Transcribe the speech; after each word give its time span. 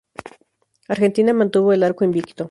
Argentina 0.87 1.31
mantuvo 1.31 1.73
el 1.73 1.83
arco 1.83 2.03
invicto. 2.03 2.33